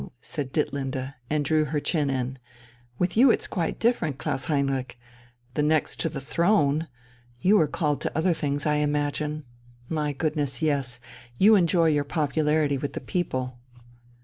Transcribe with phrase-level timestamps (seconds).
[0.19, 2.39] said Ditlinde, and drew her chin in.
[2.97, 4.97] "With you it's quite different, Klaus Heinrich!
[5.53, 6.87] The next to the throne!
[7.39, 9.43] You are called to other things, I imagine.
[9.89, 10.99] My goodness, yes!
[11.37, 13.59] You enjoy your popularity with the people...."